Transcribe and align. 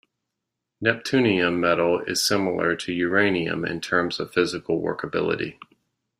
Neptunium 0.83 1.59
metal 1.59 1.99
is 1.99 2.23
similar 2.23 2.75
to 2.75 2.91
uranium 2.91 3.63
in 3.63 3.79
terms 3.81 4.19
of 4.19 4.33
physical 4.33 4.81
workability. 4.81 5.59